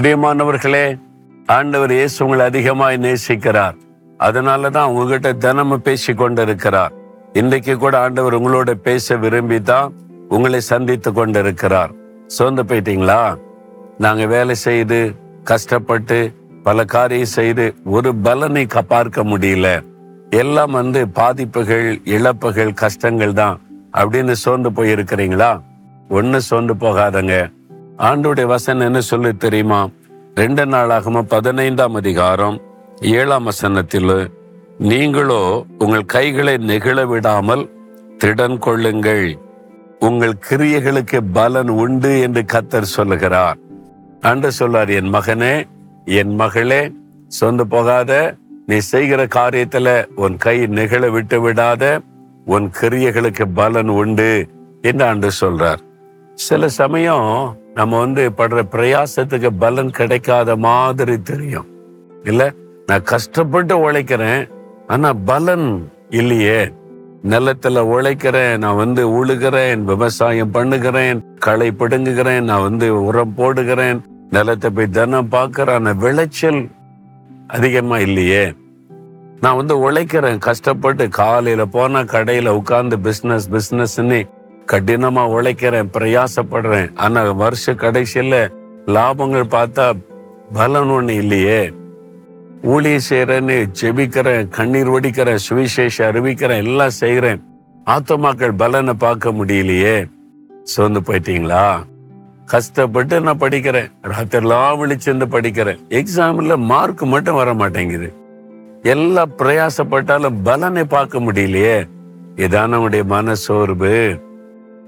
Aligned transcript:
பிரியமானவர்களே 0.00 0.98
ஆண்டவர் 1.46 1.90
இயேசு 1.90 2.24
உங்களை 2.24 2.46
அதிகமாய் 2.46 2.96
நேசிக்கிறார். 2.96 3.74
அதனால 4.16 4.70
தான் 4.70 4.88
உங்ககிட்ட 4.88 5.32
தினமும் 5.32 5.82
பேசி 5.82 6.14
கொண்டிருக்கிறார். 6.14 6.92
இன்றைக்கு 7.32 7.76
கூட 7.76 7.98
ஆண்டவர் 7.98 8.40
உங்களோட 8.40 8.70
பேச 8.70 9.16
விரும்பி 9.16 9.62
தான் 9.62 9.92
உங்களை 10.28 10.60
சந்தித்து 10.60 11.12
கொண்டிருக்கிறார். 11.12 11.90
சோர்ந்து 12.26 12.62
போயிட்டீங்களா? 12.62 13.36
நாங்க 13.98 14.26
வேலை 14.26 14.54
செய்து 14.54 15.14
கஷ்டப்பட்டு 15.44 16.34
பல 16.62 16.84
காரியம் 16.84 17.26
செய்து 17.26 17.74
ஒரு 17.84 18.14
பலனை 18.14 18.66
க- 18.66 18.82
பார்க்க 18.82 19.24
முடியல. 19.24 19.84
எல்லாம் 20.30 20.70
வந்து 20.70 21.08
பாதிப்புகள் 21.08 22.00
இழப்புகள் 22.04 22.72
கஷ்டங்கள் 22.72 23.32
தான். 23.32 23.60
அப்படின்னு 23.92 24.32
சோர்ந்து 24.32 24.70
போயிருக்கிறீங்களா? 24.70 25.60
ஒண்ணு 26.10 26.36
சோர்ந்து 26.36 26.74
போகாதங்க. 26.74 27.58
ஆண்டுடைய 28.08 28.46
வசனம் 28.46 28.86
என்ன 28.86 29.00
சொல்லு 29.00 29.36
தெரியுமா? 29.36 29.88
ரெண்டு 30.34 30.64
நாளாகமோ 30.64 31.22
பதினைந்தாம் 31.22 31.94
அதிகாரம் 31.94 32.56
ஏழாம் 33.00 33.44
வசனத்தில் 33.44 34.12
நீங்களோ 34.78 35.66
உங்கள் 35.78 36.04
கைகளை 36.04 36.54
நெகிழ 36.54 37.06
விடாமல் 37.06 37.64
திடன் 38.18 38.58
கொள்ளுங்கள். 38.58 39.38
உங்கள் 39.98 40.34
கிரியைகளுக்கு 40.48 41.20
பலன் 41.32 41.68
உண்டு 41.68 42.20
என்று 42.20 42.44
கத்தர் 42.52 42.94
சொல்லுகிறார். 42.96 43.58
அன்று 44.20 44.52
சொல்லார் 44.52 44.88
என் 44.88 45.12
மகனே 45.14 45.54
என் 46.04 46.34
மகளே 46.34 46.92
சொந்து 47.40 47.60
போகாத. 47.60 48.34
நீ 48.66 48.78
செய்கிற 48.78 49.24
காரியத்துல 49.24 49.88
உன் 50.14 50.36
கை 50.36 50.58
நெகிழ 50.62 51.10
விட்டு 51.10 51.38
விடாத. 51.48 52.00
உன் 52.44 52.70
கிரியைகளுக்கு 52.80 53.44
பலன் 53.54 53.88
உண்டு 53.88 54.46
என்று 54.80 55.04
ஆண்டு 55.04 55.30
சொல்றார். 55.40 55.78
சில 56.34 56.68
சமயம் 56.68 57.58
நம்ம 57.74 57.98
வந்து 57.98 58.30
படுற 58.30 58.62
பிரயாசத்துக்கு 58.70 59.50
பலன் 59.58 59.90
கிடைக்காத 59.90 60.56
மாதிரி 60.56 61.22
தெரியும். 61.22 61.68
இல்ல? 62.24 62.52
நான் 62.86 63.02
கஷ்டப்பட்டு 63.02 63.90
உழைக்கிறேன் 63.90 64.50
ஆனா 64.86 65.12
பலன் 65.12 65.90
இல்லையே. 66.08 66.72
நிலத்துல 67.22 67.80
உழைக்கிறேன் 67.86 68.58
நான் 68.58 68.76
வந்து 68.76 69.24
உழுகிறேன் 69.24 69.84
விவசாயம் 69.84 70.50
பண்ணுகிறேன் 70.50 71.24
களை 71.38 71.70
பிடுங்குகிறேன் 71.70 72.40
நான் 72.40 72.62
வந்து 72.62 73.04
உரம் 73.04 73.34
போடுகிறேன் 73.36 74.00
நிலத்தை 74.30 74.70
போய் 74.70 74.88
தினம் 74.88 75.28
பார்க்கிறேன் 75.28 75.96
விளைச்சல் 75.98 76.68
அதிகமா 77.46 77.98
இல்லையே. 77.98 78.54
நான் 79.40 79.56
வந்து 79.56 79.90
உழைக்கிறேன் 79.90 80.38
கஷ்டப்பட்டு 80.38 81.08
காலையில 81.08 81.64
போனா 81.64 82.00
கடையில 82.00 82.48
உட்கார்ந்து 82.48 82.98
பிசினஸ் 82.98 83.50
பிசினஸ்ன்னு 83.50 84.28
கடினமா 84.72 85.22
உழைக்கிறேன் 85.36 85.88
பிரயாசப்படுறேன். 85.92 86.96
ஆனா 86.96 87.30
வருஷ 87.30 87.72
கடைசியில 87.72 88.48
லாபங்கள் 88.86 89.46
பார்த்தா 89.50 90.00
பலன் 90.52 90.88
ஒண்ணு 90.88 91.10
இல்லையே. 91.10 91.72
ஊழிய 92.62 92.98
செய்யறேன்னு 93.10 93.66
ஜெபிக்கிறேன் 93.80 94.48
கண்ணீர் 94.48 94.88
வடிக்கிறேன் 94.88 95.38
சுவிசேஷம் 95.50 96.10
அறிவிக்கிறேன் 96.10 96.56
எல்லாம் 96.56 96.98
செய்யறேன் 97.00 97.40
ஆத்மாக்கள் 97.86 98.52
பலனை 98.56 98.94
பார்க்க 98.94 99.30
முடியலையே. 99.30 100.10
சோர்ந்து 100.62 101.00
போயிட்டீங்களா? 101.00 101.84
கஷ்டப்பட்டு 102.46 103.20
நான் 103.20 103.38
படிக்கிறேன். 103.38 103.92
ராத்திரிலாம் 104.02 104.78
விழிச்சிருந்து 104.80 105.26
படிக்கிறேன். 105.30 105.78
எக்ஸாம்ல 105.88 106.56
மார்க் 106.56 107.02
மட்டும் 107.02 107.34
வர 107.34 107.54
மாட்டேங்குது. 107.54 108.12
எல்லா 108.82 109.26
பிரயாசப்பட்டாலும் 109.38 110.40
பலனை 110.42 110.84
பார்க்க 110.84 111.18
முடியலையே. 111.18 111.88
இதான் 112.36 112.68
நம்முடைய 112.68 113.04
மன 113.04 113.34
சோர்வு 113.34 114.28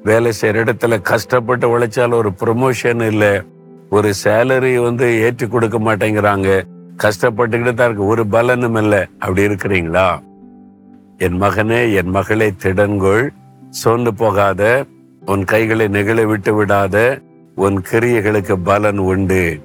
வேலை 0.02 0.32
செய்யற 0.40 0.68
இடத்துல 0.68 1.00
கஷ்டப்பட்டு 1.00 1.78
உழைச்சாலும் 1.78 2.14
ஒரு 2.14 2.32
ப்ரொமோஷன் 2.44 3.06
இல்லை. 3.06 3.42
ஒரு 3.90 4.12
சேலரி 4.24 4.82
வந்து 4.82 5.20
ஏற்றி 5.20 5.48
கொடுக்க 5.48 5.78
மாட்டேங்கிறாங்க. 5.78 6.62
கஷ்டப்பட்டுக்கிட்டு 6.96 7.74
தான் 7.74 7.86
இருக்கு. 7.86 8.06
ஒரு 8.06 8.26
பலனும் 8.26 8.74
இல்லை. 8.74 9.06
அப்படி 9.18 9.46
இருக்கிறீங்களா? 9.46 10.20
என் 11.18 11.42
மகனே 11.42 11.94
என் 11.94 12.08
மகளை 12.08 12.52
திடன்கொள். 12.62 13.28
சோர்ந்து 13.70 14.14
போகாத. 14.14 14.84
உன் 15.26 15.44
கைகளை 15.44 15.86
நெகிழ 15.86 16.24
விட்டு 16.24 16.64
விடாத. 16.64 17.22
உன் 17.54 17.82
கிரியைகளுக்கு 17.90 18.56
பலன் 18.64 18.98
உண்டு. 18.98 19.60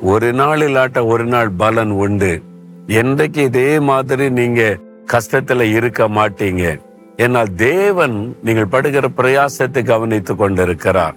ஒரு 0.00 0.32
நாள் 0.32 0.58
இல்லாட்ட 0.58 1.06
ஒரு 1.06 1.24
நாள் 1.24 1.50
பலன் 1.50 1.90
உண்டு. 1.90 2.42
என்றைக்கு 2.86 3.42
இதே 3.42 3.80
மாதிரி 3.80 4.30
நீங்க 4.30 4.76
கஷ்டத்துல 5.12 5.60
இருக்க 5.60 6.08
மாட்டீங்க. 6.08 6.80
ஏன்னால் 7.18 7.54
தேவன் 7.54 8.16
நீங்கள் 8.46 8.72
படுகிற 8.72 9.06
பிரயாசத்தை 9.18 9.82
கவனித்துக் 9.92 10.40
கொண்டிருக்கிறார். 10.40 11.16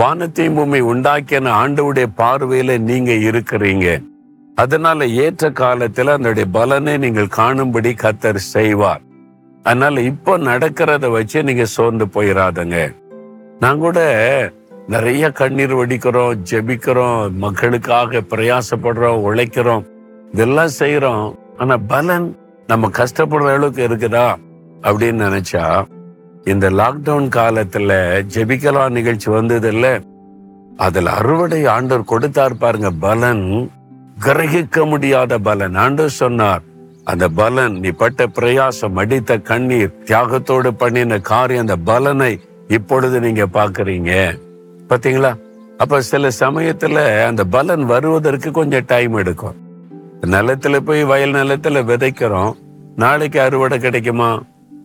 வானத்தையும் 0.00 0.56
பூமி 0.56 0.80
உண்டாக்கின 0.92 1.52
ஆண்டவுடைய 1.60 2.06
பார்வையில 2.20 2.76
நீங்க 2.78 3.12
இருக்கிறீங்க. 3.28 3.86
அதனால 4.56 5.06
ஏற்ற 5.24 5.50
காலத்துல 5.60 6.14
அதனுடைய 6.16 6.46
பலனை 6.56 6.94
நீங்கள் 6.96 7.36
காணும்படி 7.38 7.92
கத்தர் 8.02 8.40
செய்வார். 8.54 9.02
அதனால 9.64 10.00
இப்போ 10.10 10.32
நடக்கிறத 10.48 11.08
வச்சு 11.16 11.38
நீங்க 11.48 11.64
சோர்ந்து 11.76 12.06
போயிடாதங்க 12.14 12.76
நான் 13.62 13.78
கூட 13.78 13.98
நிறைய 14.94 15.24
கண்ணீர் 15.40 15.74
வடிக்கிறோம் 15.80 16.38
ஜெபிக்கிறோம் 16.50 17.34
மக்களுக்காக 17.44 18.22
பிரயாசப்படுறோம் 18.30 19.24
உழைக்கிறோம் 19.28 19.84
இதெல்லாம் 20.32 20.72
செய்யறோம் 20.78 21.26
ஆனா 21.56 21.76
பலன் 21.92 22.28
நம்ம 22.66 22.88
கஷ்டப்படுற 23.00 23.52
அளவுக்கு 23.56 23.82
இருக்குதா? 23.88 24.26
அப்படின்னு 24.82 25.24
நினைச்சா 25.26 25.64
இந்த 26.44 26.70
லாக்டவுன் 26.70 27.28
காலத்துல 27.36 27.92
ஜெபிக்கலா 28.34 28.90
நிகழ்ச்சி 28.90 29.30
வந்தது 29.30 29.68
இல்ல 29.68 30.00
அதுல 30.76 31.10
அறுவடை 31.10 31.66
ஆண்டவர் 31.66 32.04
கொடுத்தார் 32.04 32.56
பாருங்க 32.56 32.90
பலன் 32.90 33.44
கிரகிக்க 34.24 34.86
முடியாத 34.86 35.38
பலன். 35.38 35.74
ஆண்டவர் 35.74 36.10
சொன்னார் 36.10 36.62
அந்த 37.04 37.28
பலன் 37.28 37.74
நீ 37.80 37.88
பட்ட 37.88 38.26
பிரயாசம் 38.26 38.96
அடித்த 38.96 39.38
கண்ணீர் 39.38 39.94
தியாகத்தோடு 40.04 40.70
பண்ணின 40.70 41.18
காரியம் 41.18 41.60
அந்த 41.60 41.76
பலனை 41.76 42.32
இப்பொழுது 42.68 43.20
நீங்க 43.20 43.46
பாக்குறீங்க 43.46 44.10
பாத்தீங்களா 44.88 45.32
அப்ப 45.78 46.00
சில 46.02 46.28
சமயத்துல 46.40 47.26
அந்த 47.26 47.44
பலன் 47.44 47.84
வருவதற்கு 47.84 48.50
கொஞ்சம் 48.50 48.84
டைம் 48.86 49.14
எடுக்கும். 49.14 49.58
நிலத்துல 50.20 50.76
போய் 50.80 51.04
வயல் 51.04 51.32
நிலத்துல 51.32 51.82
விதைக்கிறோம். 51.84 52.52
நாளைக்கு 52.96 53.40
அறுவடை 53.40 53.78
கிடைக்குமா? 53.78 54.30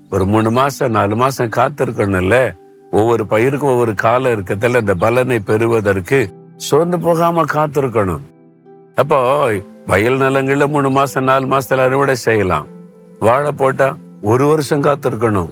ஒரு 0.10 0.26
மூணு 0.26 0.52
மாசம் 0.52 0.92
நாலு 0.92 1.16
மாசம் 1.16 1.50
காத்திருக்கணும்ல? 1.50 2.56
ஒவ்வொரு 2.92 3.26
பயிருக்கும் 3.30 3.72
ஒவ்வொரு 3.72 3.94
காலம் 3.96 4.32
இருக்கத்துல 4.32 4.80
இந்த 4.80 4.94
பலனை 4.94 5.40
பெறுவதற்கு 5.40 6.34
சோர்ந்து 6.58 7.00
போகாம 7.00 7.44
காத்திருக்கணும். 7.44 8.20
அப்போ 8.96 9.52
வயல் 9.86 10.18
நிலங்கள்ல 10.18 10.68
மூணு 10.68 10.90
மாசம் 10.90 11.24
நாலு 11.24 11.46
மாசத்துல 11.46 11.78
அறுவடை 11.78 12.16
செய்யலாம். 12.16 12.68
வாழை 13.20 13.52
போட்டா 13.52 13.98
ஒரு 14.22 14.48
வருஷம் 14.48 14.84
காத்திருக்கணும். 14.84 15.52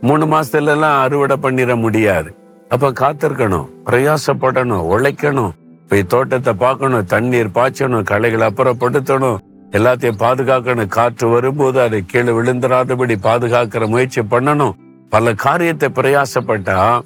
மூணு 0.00 0.26
மாசத்துல 0.26 0.66
எல்லாம் 0.66 1.02
அறுவடை 1.02 1.36
பண்ணிட 1.42 1.80
முடியாது. 1.80 2.34
அப்ப 2.68 2.92
காத்திருக்கணும். 2.92 3.68
பிரயாசப்படணும் 3.86 4.86
உழைக்கணும். 4.94 5.50
போய் 5.88 6.04
தோட்டத்தை 6.04 6.52
பார்க்கணும் 6.52 7.04
தண்ணீர் 7.04 7.48
பாய்ச்சணும் 7.48 8.02
களைகளை 8.02 8.46
அப்புறப்படுத்தணும் 8.46 9.38
எல்லாத்தையும் 9.72 10.18
பாதுகாக்கணும் 10.18 10.86
காற்று 10.86 11.28
வரும்போது 11.28 11.80
அதை 11.80 12.04
கீழே 12.06 12.30
விழுந்துராதபடி 12.30 13.16
பாதுகாக்கிற 13.22 13.88
முயற்சி 13.88 14.20
பண்ணணும். 14.20 14.72
பல 15.08 15.34
காரியத்தை 15.34 15.88
பிரயாசப்பட்டா 15.88 17.00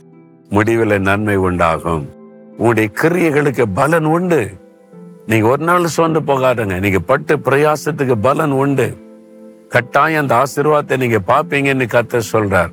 முடிவில் 0.48 1.00
நன்மை 1.00 1.36
உண்டாகும். 1.36 2.08
உங்களுடைய 2.50 2.90
கிரியைகளுக்கு 3.02 3.64
பலன் 3.74 4.04
உண்டு. 4.04 4.50
நீங்க 5.26 5.46
ஒரு 5.46 5.64
நாள் 5.64 5.86
சோர்ந்து 5.86 6.20
போகாதுங்க. 6.20 6.78
நீங்க 6.78 6.98
பட்டு 6.98 7.36
பிரயாசத்துக்கு 7.36 8.14
பலன் 8.20 8.50
உண்டு. 8.50 8.96
கட்டாயம் 9.68 10.20
அந்த 10.20 10.42
ஆசீர்வாதத்தை 10.42 10.96
நீங்க 10.96 11.18
பாப்பீங்கன்னு 11.26 11.86
கத்த 11.86 12.20
சொல்றார். 12.32 12.70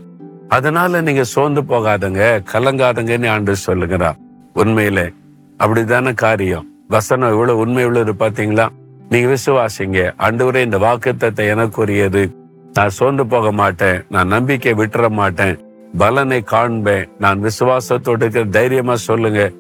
அதனால 0.47 1.01
நீங்க 1.01 1.24
சோர்ந்து 1.24 1.62
போகாதுங்க. 1.62 2.44
கலங்காதங்கன்னு 2.53 3.30
ஆண்டு 3.30 3.56
சொல்லுகிறார். 3.56 4.18
உண்மையிலே 4.53 5.13
அப்படிதான 5.59 6.13
காரியம். 6.13 6.68
வசனம் 6.88 7.31
இவ்வளவு 7.31 7.57
உண்மை 7.57 7.85
உள்ளது 7.85 8.13
பாத்தீங்களா? 8.13 8.69
நீங்க 9.09 9.33
விசுவாசிங்க. 9.33 10.13
ஆண்டவரே 10.19 10.63
இந்த 10.63 10.77
வாக்குத்தத்தை 10.77 11.41
எனக்குரியது. 11.53 12.31
நான் 12.73 12.89
சோர்ந்து 12.89 13.27
போக 13.27 13.51
மாட்டேன். 13.51 14.03
நான் 14.09 14.27
நம்பிக்கை 14.27 14.73
விட்டுற 14.73 15.09
மாட்டேன். 15.09 15.59
பலனை 15.97 16.41
காண்பேன். 16.41 17.09
நான் 17.19 17.44
விசுவாசத்தோடு 17.44 18.19
இருக்கிற 18.19 18.45
தைரியமா 18.45 18.95
சொல்லுங்க. 18.95 19.51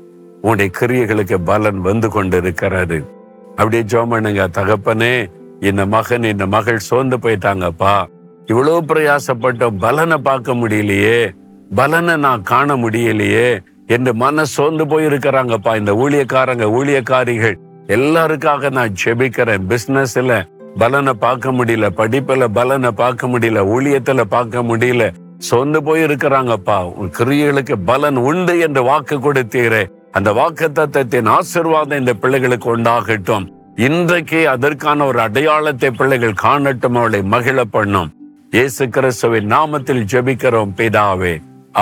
உன்னுடைய 0.41 0.71
கிரியைகளுக்கு 0.79 1.37
பலன் 1.45 1.81
வந்து 1.81 2.09
கொண்டு 2.09 2.37
இருக்கிறது 2.37 3.17
அப்படியே 3.49 3.81
ஜோமனுங்க 3.81 4.47
தகப்பனே 4.57 5.31
இந்த 5.59 5.85
மகன் 5.85 6.23
இந்த 6.23 6.47
மகள் 6.47 6.77
சோர்ந்து 6.77 7.17
போயிட்டாங்கப்பா. 7.17 8.05
இவ்வளவு 8.45 8.81
பிரயாசப்பட்டோம். 8.81 9.77
பலனை 9.79 10.17
பார்க்க 10.17 10.53
முடியலையே. 10.53 11.35
பலனை 11.75 12.15
நான் 12.15 12.41
காண 12.41 12.75
முடியலையே. 12.75 13.59
என்று 13.87 14.13
மன 14.13 14.43
சோர்ந்து 14.43 14.85
போயிருக்கிறாங்கப்பா. 14.85 15.77
இந்த 15.77 15.93
ஊழியக்காரங்க 15.93 16.65
ஊழியக்காரிகள். 16.79 17.55
எல்லாருக்காக 17.95 18.69
நான் 18.77 18.97
ஜெபிக்கிறேன். 19.03 19.63
பிசினஸ்ல 19.69 20.33
பலனை 20.81 21.13
பார்க்க 21.23 21.51
முடியல 21.51 21.85
படிப்புல 21.99 22.47
பலனை 22.57 22.91
பார்க்க 22.91 23.27
முடியல 23.27 23.59
ஊழியத்துல 23.75 24.21
பார்க்க 24.35 24.63
முடியல. 24.63 25.03
சொந்து 25.49 25.77
போய் 25.77 26.03
இருக்கிறாங்கப்பா 26.03 26.77
உன் 26.99 27.11
கிரியைகளுக்கு 27.17 27.75
பலன் 27.85 28.19
உண்டு 28.29 28.59
என்று 28.59 28.83
வாக்கு 28.83 29.17
கொடுத்தீரே. 29.25 29.83
அந்த 30.11 30.29
வாக்கு 30.39 30.67
தத்தத்தின் 30.77 31.29
ஆசிர்வாதம் 31.37 32.01
இந்த 32.01 32.13
பிள்ளைகளுக்கு 32.13 32.77
உண்டாகட்டும். 32.77 33.47
இன்றைக்கு 33.87 34.39
அதற்கான 34.49 35.05
ஒரு 35.05 35.19
அடையாளத்தை 35.19 35.91
பிள்ளைகள் 35.91 36.41
காணட்டும் 36.45 36.95
அவளை 36.95 37.21
மகிழ 37.33 37.63
பண்ணும். 37.75 38.11
இயேசு 38.51 38.89
கிறிஸ்துவின் 38.89 39.51
நாமத்தில் 39.51 40.03
ஜெபிக்கிறோம் 40.13 40.75
பிதாவே. 40.77 41.35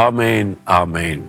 ஆமேன் 0.05 0.51
ஆமேன். 0.81 1.23